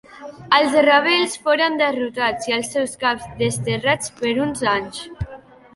Els 0.59 0.77
rebels 0.85 1.35
foren 1.43 1.77
derrotats 1.83 2.49
i 2.53 2.57
els 2.59 2.73
seus 2.77 2.99
caps 3.05 3.29
desterrats 3.45 4.19
per 4.23 4.35
uns 4.49 4.69
anys. 4.79 5.07